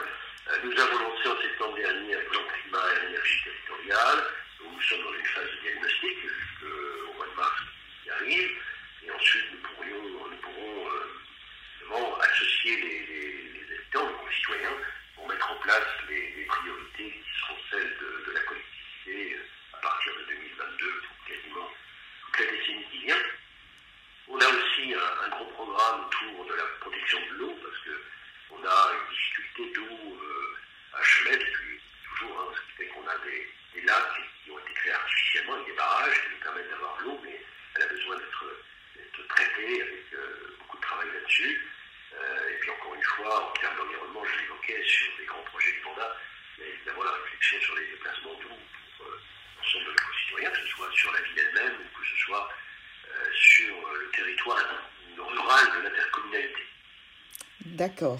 Nous 0.63 0.79
avons 0.79 0.99
lancé 0.99 1.27
en 1.29 1.41
septembre 1.41 1.75
dernier 1.75 2.15
un 2.15 2.29
plan 2.29 2.41
climat 2.43 2.83
et 2.93 3.07
énergie 3.09 3.43
territoriale. 3.43 4.23
Nous 4.59 4.81
sommes 4.81 5.03
dans 5.03 5.13
une 5.13 5.25
phase 5.25 5.49
de 5.49 5.61
diagnostic 5.61 6.17
jusqu'au 6.21 7.13
mois 7.13 7.25
de 7.25 7.35
mars 7.35 7.61
arrive. 8.11 8.51
Et 9.05 9.11
ensuite, 9.11 9.45
nous, 9.51 9.69
pourrions, 9.69 10.03
nous 10.29 10.37
pourrons 10.37 10.87
euh, 10.89 12.21
associer 12.21 12.75
les, 12.75 12.99
les, 13.07 13.75
habitants, 13.75 14.07
les 14.07 14.25
concitoyens, 14.25 14.77
pour 15.15 15.27
les, 16.09 16.45
priorités 16.45 17.11
qui 17.11 17.39
seront 17.39 17.57
celles 17.69 17.97
de, 17.97 18.31
la 18.33 18.39
collectivité 18.41 19.35
euh, 19.35 19.77
à 19.77 19.77
partir 19.77 20.13
de 20.17 20.23
2022 20.33 21.01
pour 21.01 21.25
quasiment 21.25 21.69
toute 22.25 22.39
la 22.39 22.51
décennie 22.51 22.85
qui 22.91 22.97
vient. 23.05 23.23
On 24.27 24.39
a 24.39 24.47
aussi 24.47 24.93
un, 24.93 25.29
gros 25.29 25.45
programme 25.45 26.05
autour 26.05 26.45
de 26.45 26.53
la 26.53 26.63
protection 26.79 27.19
de 27.19 27.37
l'eau, 27.37 27.55
parce 27.63 27.77
qu'on 27.83 28.63
a 28.63 28.93
une 28.93 29.09
difficulté 29.09 29.73
d'eau 29.73 30.19
euh, 30.21 30.57
à 30.93 31.01
Cholet 31.03 31.37
depuis 31.37 31.79
toujours, 32.03 32.39
hein, 32.39 32.55
ce 32.55 32.61
qui 32.61 32.77
fait 32.77 32.87
qu'on 32.93 33.07
a 33.07 33.17
des, 33.19 33.49
des 33.75 33.81
lacs 33.81 34.21
qui 34.43 34.51
ont 34.51 34.59
été 34.59 34.73
créés 34.73 34.93
artificiellement 34.93 35.63
des 35.63 35.73
barrages 35.73 36.21
qui 36.23 36.29
nous 36.31 36.43
permettent 36.43 36.69
d'avoir 36.69 37.01
l'eau, 37.01 37.19
mais 37.23 37.41
elle 37.75 37.83
a 37.83 37.87
besoin 37.87 38.17
d'être 38.17 39.27
traitée 39.27 39.81
avec 39.81 40.05
euh, 40.13 40.55
beaucoup 40.59 40.77
de 40.77 40.81
travail 40.81 41.07
là-dessus. 41.13 41.67
Et 42.51 42.55
puis 42.59 42.69
encore 42.69 42.93
une 42.93 43.03
fois, 43.03 43.49
en 43.49 43.53
termes 43.53 43.77
d'environnement, 43.77 44.23
je 44.25 44.41
l'évoquais 44.41 44.83
sur 44.83 45.11
les 45.17 45.25
grands 45.25 45.43
projets 45.43 45.71
mandat, 46.01 46.15
a 46.59 46.65
évidemment 46.65 47.03
la 47.03 47.11
réflexion 47.11 47.57
sur 47.61 47.75
les 47.75 47.87
déplacements 47.87 48.33
d'eau 48.41 48.55
pour 48.97 49.05
euh, 49.07 49.19
l'ensemble 49.57 49.85
de 49.85 49.91
nos 49.91 50.07
concitoyens, 50.07 50.49
que 50.49 50.57
ce 50.57 50.67
soit 50.67 50.91
sur 50.93 51.11
la 51.11 51.21
ville 51.21 51.39
elle-même 51.39 51.73
ou 51.73 51.99
que 51.99 52.07
ce 52.07 52.17
soit 52.25 52.49
sur 53.33 53.75
le 53.93 54.09
territoire 54.11 54.57
rural 55.17 55.65
de 55.77 55.83
l'intercommunalité. 55.83 56.61
D'accord. 57.65 58.19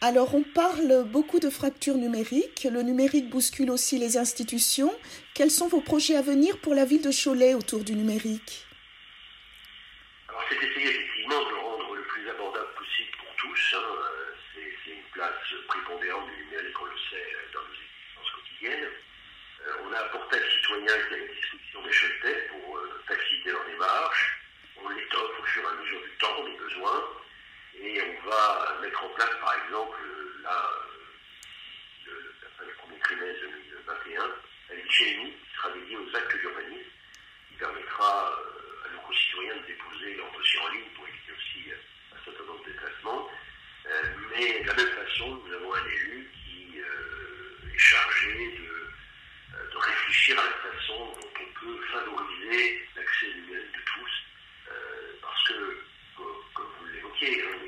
Alors, 0.00 0.34
on 0.34 0.42
parle 0.42 1.04
beaucoup 1.04 1.40
de 1.40 1.48
fractures 1.50 1.96
numériques. 1.96 2.66
Le 2.70 2.82
numérique 2.82 3.30
bouscule 3.30 3.70
aussi 3.70 3.98
les 3.98 4.16
institutions. 4.18 4.92
Quels 5.34 5.50
sont 5.50 5.68
vos 5.68 5.80
projets 5.80 6.16
à 6.16 6.22
venir 6.22 6.58
pour 6.58 6.74
la 6.74 6.84
ville 6.84 7.02
de 7.02 7.10
Cholet 7.10 7.54
autour 7.54 7.84
du 7.84 7.94
numérique? 7.94 8.66
Alors, 10.28 10.42
c'est 10.48 10.56
essayer 10.56 10.90
effectivement 10.90 11.40
de 11.40 11.54
rendre 11.54 11.94
le 11.94 12.02
plus 12.02 12.28
abordable 12.28 12.74
possible 12.76 13.10
pour 13.18 13.34
tous. 13.36 13.74
Hein. 13.76 14.13
Une 15.24 15.30
place 15.30 15.66
prépondérante 15.68 16.28
du 16.28 16.44
numérique, 16.44 16.80
on 16.82 16.84
le 16.84 16.98
sait, 17.08 17.36
dans 17.54 17.60
nos 17.62 17.72
existences 17.72 18.30
quotidiennes. 18.34 18.90
Euh, 19.66 19.72
on 19.84 19.92
a 19.94 20.04
un 20.04 20.08
portail 20.08 20.42
citoyen 20.52 20.86
qui 20.86 20.92
est 20.92 21.16
à 21.16 21.18
la 21.18 21.32
disposition 21.32 21.82
des 21.82 21.92
chefs 21.92 22.48
pour 22.50 22.76
euh, 22.76 23.02
faciliter 23.08 23.52
leur 23.52 23.64
démarche. 23.64 24.44
On 24.76 24.88
l'étoffe 24.90 25.40
au 25.40 25.44
fur 25.44 25.62
et 25.62 25.66
à 25.66 25.72
mesure 25.80 26.02
du 26.02 26.10
temps, 26.18 26.44
des 26.44 26.58
besoins. 26.58 27.08
Et 27.80 28.02
on 28.02 28.28
va 28.28 28.78
mettre 28.82 29.02
en 29.02 29.08
place, 29.10 29.30
par 29.40 29.54
exemple, 29.64 29.96
là, 30.42 30.70
le, 32.04 32.34
trimestre 33.00 33.40
2021, 33.40 34.22
un 34.22 34.76
nous 34.76 34.84
qui 34.84 35.56
sera 35.56 35.70
dédié 35.70 35.96
aux 35.96 36.16
actes 36.16 36.36
d'urbanisme, 36.36 36.90
qui 37.48 37.54
permettra 37.56 38.30
euh, 38.30 38.86
à 38.86 38.92
nos 38.92 39.00
concitoyens 39.00 39.56
de 39.56 39.66
déposer 39.66 40.16
leur 40.16 40.30
dossier 40.32 40.60
en 40.60 40.68
ligne 40.68 40.90
pour 40.94 41.08
éviter 41.08 41.32
aussi 41.32 41.70
euh, 41.70 41.76
un 42.12 42.24
certain 42.24 42.44
nombre 42.44 42.64
de 42.64 42.72
déplacements. 42.72 43.30
Euh, 44.34 44.40
mais 44.40 44.62
de 44.62 44.66
la 44.66 44.74
même 44.74 45.06
façon, 45.06 45.40
nous 45.46 45.54
avons 45.54 45.74
un 45.74 45.86
élu 45.86 46.30
qui 46.44 46.78
est 46.78 47.78
chargé 47.78 48.34
de, 48.58 49.72
de, 49.72 49.78
réfléchir 49.78 50.38
à 50.38 50.44
la 50.44 50.70
façon 50.70 51.12
dont 51.20 51.28
on 51.40 51.60
peut 51.60 51.80
favoriser 51.92 52.88
l'accès 52.96 53.26
numérique 53.34 53.72
de 53.72 53.80
tous, 53.84 54.12
parce 55.22 55.48
que, 55.48 55.82
comme 56.54 56.66
vous 56.80 56.86
l'évoquiez, 56.86 57.42
hein, 57.42 57.64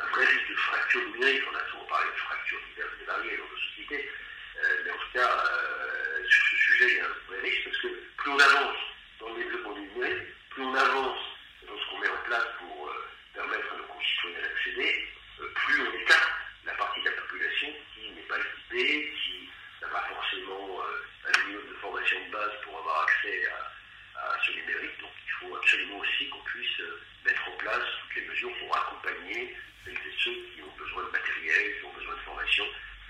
un 0.00 0.06
vrai 0.14 0.24
risque 0.24 0.48
de 0.48 0.54
fracture 0.54 1.00
numérique. 1.10 1.42
On 1.50 1.56
a 1.56 1.70
souvent 1.70 1.84
parlé 1.84 2.10
de 2.10 2.20
fracture 2.20 2.58
diverses 2.68 2.94
et 3.02 3.04
variées 3.04 3.36
dans 3.36 3.48
nos 3.50 3.60
sociétés. 3.68 4.10
Euh, 4.58 4.82
mais 4.84 4.90
en 4.90 4.98
tout 4.98 5.12
cas, 5.14 5.28
euh, 5.28 6.24
sur 6.24 6.44
ce 6.50 6.56
sujet, 6.56 6.88
il 6.90 6.96
y 6.96 7.00
a 7.00 7.04
un 7.06 7.16
vrai 7.28 7.40
risque 7.40 7.64
parce 7.64 7.78
que 7.78 7.88
plus 8.16 8.30
on 8.30 8.38
avance 8.38 8.78
dans 9.20 9.28
le 9.30 9.42
développement 9.42 9.76
numérique, 9.76 10.28
plus 10.50 10.62
on 10.62 10.74
avance 10.74 11.18
dans 11.66 11.78
ce 11.78 11.90
qu'on 11.90 11.98
met 11.98 12.08
en 12.08 12.22
place 12.26 12.46
pour 12.58 12.88
euh, 12.88 13.08
permettre 13.34 13.72
à 13.72 13.76
nos 13.76 13.84
concitoyens 13.84 14.40
d'accéder, 14.42 15.08
plus 15.54 15.82
on 15.82 15.92
écarte 15.94 16.32
la 16.64 16.72
partie 16.74 17.00
de 17.00 17.06
la 17.06 17.16
population 17.22 17.68
qui 17.94 18.10
n'est 18.10 18.26
pas 18.26 18.38
équipée, 18.38 19.12
qui 19.22 19.50
n'a 19.82 19.88
pas 19.88 20.04
forcément 20.08 20.82
un 21.26 21.48
niveau 21.48 21.62
de 21.62 21.74
formation 21.80 22.16
de 22.26 22.32
base 22.32 22.50
pour 22.64 22.78
avoir 22.78 23.04
accès 23.04 23.46
à, 23.46 24.18
à 24.18 24.38
ce 24.44 24.52
numérique. 24.52 24.98
Donc 25.00 25.10
il 25.26 25.32
faut 25.38 25.56
absolument 25.56 25.98
aussi 25.98 26.28
qu'on 26.28 26.42
puisse 26.42 26.82
mettre 27.24 27.48
en 27.48 27.56
place 27.58 27.86
toutes 28.02 28.22
les 28.22 28.28
mesures 28.28 28.52
pour 28.58 28.76
accompagner 28.76 29.56
c'est 29.94 30.24
ceux 30.24 30.36
qui 30.54 30.62
ont 30.62 30.76
besoin 30.78 31.04
de 31.04 31.10
matériel, 31.10 31.78
qui 31.78 31.84
ont 31.84 31.92
besoin 31.92 32.14
de 32.14 32.20
formation. 32.20 32.64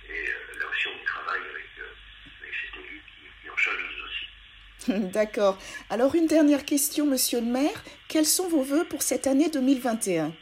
Et 0.09 0.29
euh, 0.29 0.59
là 0.59 0.67
aussi, 0.71 0.89
on 0.89 1.05
travaille 1.05 1.43
avec, 1.51 1.69
euh, 1.79 2.43
avec 2.43 2.55
cet 2.55 2.85
élu 2.85 3.03
qui, 3.43 3.51
en 3.51 3.57
charge 3.57 3.77
nous 3.79 4.05
aussi. 4.05 4.27
D'accord. 5.19 5.59
Alors, 5.91 6.15
une 6.15 6.29
dernière 6.29 6.65
question, 6.65 7.05
monsieur 7.05 7.41
le 7.41 7.47
maire. 7.47 7.83
Quels 8.07 8.25
sont 8.25 8.47
vos 8.49 8.63
voeux 8.63 8.85
pour 8.85 9.03
cette 9.03 9.27
année 9.27 9.49
2021 9.51 10.33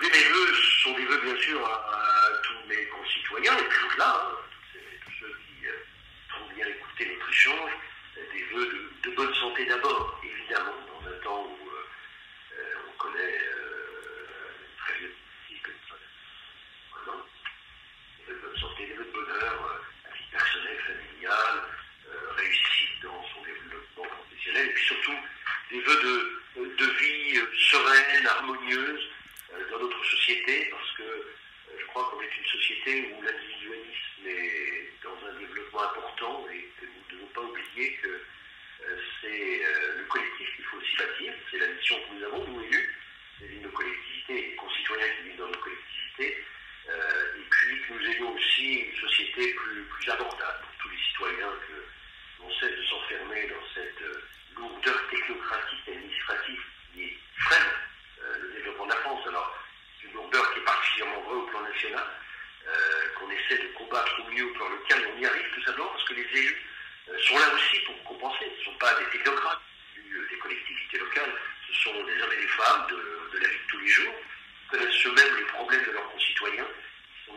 Les 0.00 0.08
vœux 0.08 0.54
sont 0.82 0.94
des 0.94 1.04
vœux, 1.04 1.20
bien 1.22 1.36
sûr, 1.36 1.62
à, 1.62 2.30
tous 2.42 2.66
mes 2.66 2.86
concitoyens, 2.86 3.58
et 3.58 3.68
toujours 3.68 3.98
là, 3.98 4.26
tous, 5.04 5.12
ceux 5.20 5.26
qui 5.26 5.66
euh, 5.66 6.40
ont 6.40 6.54
bien 6.54 6.66
écouté 6.66 7.12
notre 7.12 7.28
échange, 7.28 7.70
des 8.16 8.42
vœux 8.54 8.90
de, 9.04 9.10
de 9.10 9.14
bonne 9.14 9.34
santé 9.34 9.66
d'abord, 9.66 10.18
évidemment, 10.24 10.80
dans 10.88 11.10
un 11.10 11.22
temps 11.22 11.44
où 11.44 11.68
on 12.88 13.02
connaît 13.02 13.38
des 18.78 18.94
vœux 18.94 19.04
de 19.04 19.12
bonheur 19.12 19.82
à 20.06 20.16
vie 20.16 20.30
personnelle, 20.32 20.80
familiale, 20.88 21.60
euh, 22.08 22.32
réussite 22.38 23.02
dans 23.02 23.22
son 23.34 23.40
et 24.58 24.72
puis 24.72 24.84
surtout 24.84 25.16
des 25.70 25.80
vœux 25.80 26.00
de, 26.56 26.84
vie 26.84 27.38
euh, 27.38 27.46
sereine, 27.56 28.26
harmonieuse 28.26 29.08
euh, 29.52 29.70
dans 29.70 29.78
notre 29.80 30.04
société, 30.04 30.68
parce 30.70 30.92
que 30.92 31.02
je 31.78 31.86
crois 31.86 32.10
qu'on 32.10 32.20
est 32.20 32.36
une 32.36 32.60
société 32.60 33.12
où 33.12 33.22
l'individualisme 33.22 34.26
est 34.26 34.92
dans 35.02 35.16
un 35.28 35.38
développement 35.38 35.82
important 35.82 36.46
et 36.52 36.68
que 36.80 36.86
nous 36.86 37.02
ne 37.08 37.14
devons 37.14 37.32
pas 37.32 37.42
oublier 37.42 37.98
que 38.02 38.20
c'est 39.20 39.62
le 39.98 40.04
collectif 40.08 40.56
qu'il 40.56 40.64
faut 40.64 40.78
aussi 40.78 40.96
bâtir, 40.96 41.32
c'est 41.50 41.58
la 41.58 41.68
mission 41.68 41.96
que 42.00 42.14
nous 42.14 42.24
avons, 42.24 42.46
nous 42.46 42.64
élus, 42.64 42.96
nos 43.62 43.68
collectivités 43.70 44.10
les 44.30 44.54
concitoyens 44.56 45.08
qui 45.16 45.28
vivent 45.28 45.38
dans 45.38 45.48
nos 45.48 45.58
collectivités, 45.58 46.44
euh, 46.88 47.38
et 47.38 47.44
puis 47.50 47.80
que 47.82 47.92
nous 47.94 48.10
ayons 48.10 48.34
aussi 48.34 48.74
une 48.80 48.96
société 48.96 49.54
plus, 49.54 49.82
plus 49.82 50.10
abordable 50.10 50.58
pour 50.62 50.72
tous 50.82 50.88
les 50.90 51.02
citoyens, 51.08 51.52
que 51.66 52.42
l'on 52.42 52.50
cesse 52.54 52.76
de 52.76 52.84
s'enfermer 52.84 53.48
dans 53.48 53.66
cette 53.74 54.02
euh, 54.02 54.22
lourdeur 54.60 55.08
technocratique 55.10 55.80
et 55.88 55.92
administrative 55.92 56.60
qui 56.92 57.18
freine 57.36 57.70
euh, 58.22 58.38
le 58.42 58.48
développement 58.52 58.84
de 58.84 58.90
la 58.90 58.96
France. 58.96 59.26
Alors, 59.26 59.58
c'est 59.98 60.08
une 60.08 60.14
lourdeur 60.14 60.52
qui 60.52 60.60
est 60.60 60.64
particulièrement 60.64 61.20
vraie 61.22 61.36
au 61.36 61.46
plan 61.46 61.60
national, 61.62 62.06
qu'on 63.18 63.30
essaie 63.30 63.58
de 63.58 63.68
combattre 63.74 64.20
au 64.20 64.30
mieux 64.30 64.44
au 64.44 64.52
plan 64.54 64.68
local, 64.68 65.00
et 65.02 65.06
on 65.16 65.20
y 65.20 65.26
arrive 65.26 65.50
tout 65.54 65.62
simplement 65.64 65.88
parce 65.88 66.04
que 66.04 66.14
les 66.14 66.28
élus 66.38 66.62
sont 67.26 67.38
là 67.38 67.52
aussi 67.54 67.80
pour 67.80 68.04
compenser. 68.04 68.46
Ce 68.54 68.60
ne 68.60 68.64
sont 68.66 68.78
pas 68.78 68.94
des 68.94 69.06
technocrates 69.10 69.60
des 70.30 70.38
collectivités 70.38 70.98
locales, 70.98 71.32
ce 71.66 71.74
sont 71.82 71.92
des 72.04 72.22
hommes 72.22 72.32
et 72.32 72.42
des 72.42 72.48
femmes 72.48 72.86
de, 72.90 72.96
de 73.32 73.38
la 73.42 73.48
vie 73.48 73.58
de 73.58 73.70
tous 73.70 73.78
les 73.78 73.88
jours, 73.88 74.14
connaissent 74.70 75.06
eux-mêmes 75.06 75.36
les 75.36 75.44
problèmes 75.44 75.84
de 75.84 75.90
leurs 75.90 76.10
concitoyens, 76.10 76.66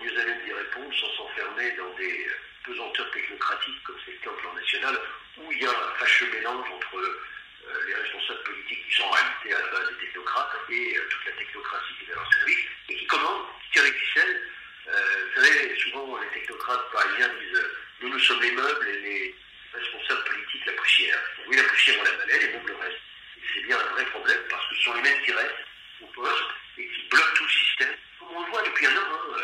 mieux 0.04 0.20
à 0.20 0.26
même 0.26 0.42
d'y 0.46 0.54
répondre 0.54 0.94
sans 1.00 1.10
s'enfermer 1.18 1.72
dans 1.72 1.94
des 1.96 2.28
pesanteurs 2.66 3.12
technocratiques 3.12 3.84
comme 3.84 3.98
c'est 4.06 4.12
le 4.12 4.18
cas 4.18 4.30
au 4.30 4.42
plan 4.42 4.54
national, 4.54 5.00
où 5.38 5.52
il 5.52 5.62
y 5.62 5.66
a 5.66 5.70
un 5.70 6.00
fâcheux 6.00 6.30
mélange 6.32 6.70
entre 6.72 6.98
euh, 6.98 7.86
les 7.88 7.96
responsables 7.96 8.44
politiques 8.44 8.86
qui 8.88 8.96
sont 8.96 9.04
en 9.04 9.12
réalité 9.12 9.54
à 9.54 9.60
la 9.60 9.68
base 9.68 9.90
des 9.90 10.06
technocrates 10.06 10.56
et 10.70 10.98
euh, 10.98 11.08
toute 11.10 11.26
la 11.26 11.32
technocratie 11.34 11.94
qui 12.00 12.10
est 12.10 12.14
à 12.14 12.16
leur 12.16 12.34
service, 12.34 12.66
et 12.90 12.96
qui 12.96 13.08
commandent, 13.08 13.46
qui 13.64 13.72
tirent 13.72 13.84
les 13.84 13.94
ficelles. 13.94 14.42
Euh, 14.88 15.26
vous 15.36 15.42
savez, 15.42 15.80
souvent 15.80 16.20
les 16.20 16.40
technocrates 16.40 16.92
parisiens 16.92 17.30
disent 17.40 17.64
nous, 18.02 18.10
nous 18.10 18.20
sommes 18.20 18.42
les 18.42 18.52
meubles 18.52 18.88
et 18.88 19.00
les 19.00 19.36
responsables 19.74 20.24
politiques 20.24 20.66
la 20.66 20.74
poussière. 20.74 21.20
Oui, 21.48 21.56
la 21.56 21.64
poussière, 21.64 21.96
on 22.00 22.04
la 22.04 22.12
balaie, 22.12 22.40
les 22.40 22.54
meubles 22.54 22.76
restent. 22.82 23.02
Et 23.38 23.42
c'est 23.54 23.62
bien 23.62 23.80
un 23.80 23.94
vrai 23.94 24.06
problème 24.06 24.42
parce 24.50 24.68
que 24.68 24.76
ce 24.76 24.84
sont 24.84 24.94
les 24.96 25.02
mêmes 25.02 25.22
qui 25.24 25.32
restent 25.32 25.66
au 26.02 26.06
poste 26.08 26.44
et 26.78 26.88
qui 26.88 27.02
bloquent 27.10 27.34
tout 27.36 27.44
le 27.44 27.50
système. 27.50 27.96
Comme 28.20 28.36
on 28.36 28.46
le 28.46 28.52
voit 28.52 28.64
depuis 28.64 28.86
un 28.88 28.98
an, 28.98 29.04
hein, 29.10 29.42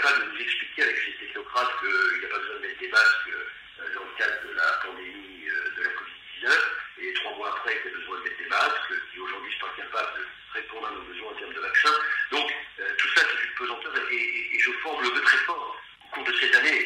capable 0.00 0.24
de 0.24 0.32
nous 0.32 0.40
expliquer 0.40 0.82
avec 0.82 0.96
ces 0.96 1.12
technocrates 1.26 1.72
qu'il 1.80 2.20
n'y 2.20 2.24
a 2.24 2.28
pas 2.28 2.38
besoin 2.38 2.56
de 2.56 2.60
mettre 2.60 2.80
des 2.80 2.88
masques 2.88 3.28
euh, 3.28 3.94
dans 3.94 4.04
le 4.04 4.14
cadre 4.16 4.48
de 4.48 4.54
la 4.56 4.68
pandémie 4.84 5.44
euh, 5.44 5.76
de 5.76 5.82
la 5.84 5.90
Covid-19, 5.92 6.56
et 7.00 7.14
trois 7.14 7.36
mois 7.36 7.48
après, 7.48 7.76
il 7.84 7.90
y 7.90 7.94
a 7.94 7.98
besoin 7.98 8.18
de 8.18 8.24
mettre 8.24 8.38
des 8.38 8.48
masques, 8.48 8.92
qui 9.12 9.20
aujourd'hui 9.20 9.52
sont 9.52 9.66
pas 9.66 9.74
capables 9.76 10.20
de 10.20 10.24
répondre 10.54 10.86
à 10.88 10.90
nos 10.92 11.02
besoins 11.02 11.32
en 11.32 11.34
termes 11.34 11.52
de 11.52 11.60
vaccins. 11.60 11.98
Donc, 12.32 12.48
tout 12.96 13.08
ça, 13.14 13.22
c'est 13.28 13.44
une 13.44 13.54
pesanteur, 13.54 13.92
et, 14.10 14.58
je 14.58 14.72
forme 14.82 15.02
le 15.02 15.10
vœu 15.10 15.20
très 15.20 15.38
fort 15.44 15.76
au 16.04 16.08
cours 16.14 16.24
de 16.24 16.32
cette 16.32 16.54
année, 16.54 16.79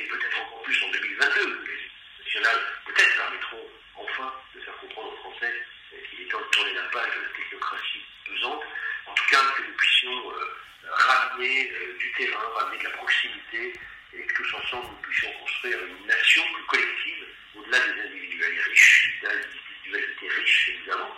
individualité 19.31 20.29
riche, 20.29 20.71
évidemment, 20.77 21.11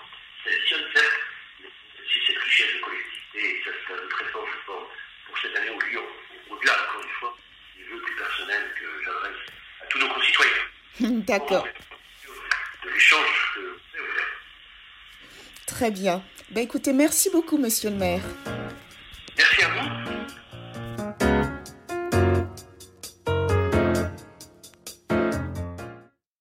sélectionne 0.45 0.85
certes 0.95 1.21
si 2.13 2.27
cette 2.27 2.39
richesse 2.39 2.75
de 2.75 2.81
collectivité, 2.81 3.39
et 3.39 3.65
ça 3.65 3.71
c'est 3.87 3.95
un 3.95 4.09
très 4.09 4.25
fort, 4.27 4.47
je 4.47 4.67
pense, 4.67 4.89
pour 5.27 5.39
cette 5.39 5.57
année 5.57 5.71
au 5.71 5.81
Lyon, 5.81 6.03
au-delà, 6.51 6.73
encore 6.73 7.03
une 7.03 7.15
fois, 7.21 7.37
des 7.77 7.85
vœux 7.85 8.01
plus 8.01 8.17
personnels 8.17 8.71
que 8.79 9.05
j'adresse 9.05 9.43
à 9.83 9.87
tous 9.87 9.99
nos 9.99 10.09
concitoyens. 10.09 10.53
D'accord. 11.27 11.67
De 12.85 12.91
l'échange 12.91 13.55
euh, 13.59 13.77
que 13.93 13.99
vous 13.99 14.07
Très 15.67 15.91
bien. 15.91 16.23
Ben, 16.51 16.63
écoutez, 16.63 16.93
merci 16.93 17.31
beaucoup, 17.31 17.59
monsieur 17.59 17.91
le 17.91 17.97
maire. 17.97 18.23